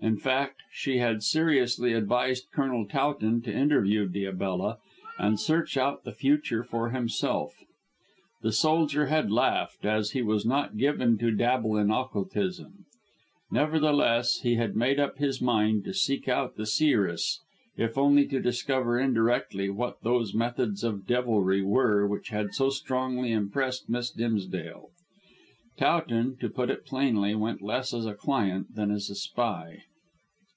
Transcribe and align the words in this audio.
In 0.00 0.16
fact, 0.16 0.60
she 0.70 0.98
had 0.98 1.24
seriously 1.24 1.92
advised 1.92 2.52
Colonel 2.52 2.86
Towton 2.86 3.42
to 3.42 3.52
interview 3.52 4.06
Diabella 4.08 4.78
and 5.18 5.40
search 5.40 5.76
out 5.76 6.04
the 6.04 6.12
future 6.12 6.62
for 6.62 6.90
himself. 6.90 7.64
The 8.40 8.52
soldier 8.52 9.06
had 9.06 9.32
laughed, 9.32 9.84
as 9.84 10.12
he 10.12 10.22
was 10.22 10.46
not 10.46 10.76
given 10.76 11.18
to 11.18 11.32
dabble 11.32 11.76
in 11.76 11.90
occultism. 11.90 12.84
Nevertheless, 13.50 14.42
he 14.42 14.54
had 14.54 14.76
made 14.76 15.00
up 15.00 15.18
his 15.18 15.42
mind 15.42 15.82
to 15.84 15.92
seek 15.92 16.28
out 16.28 16.54
the 16.54 16.64
seeress, 16.64 17.40
if 17.76 17.98
only 17.98 18.24
to 18.28 18.38
discover 18.38 19.00
indirectly 19.00 19.68
what 19.68 20.04
those 20.04 20.32
methods 20.32 20.84
of 20.84 21.08
devilry 21.08 21.60
were 21.60 22.06
which 22.06 22.28
had 22.28 22.54
so 22.54 22.70
strongly 22.70 23.32
impressed 23.32 23.88
Miss 23.88 24.10
Dimsdale. 24.12 24.90
Towton, 25.76 26.36
to 26.38 26.48
put 26.48 26.70
it 26.70 26.84
plainly, 26.84 27.36
went 27.36 27.62
less 27.62 27.94
as 27.94 28.04
a 28.06 28.14
client 28.14 28.74
than 28.74 28.90
as 28.90 29.08
a 29.10 29.14
spy. 29.16 29.82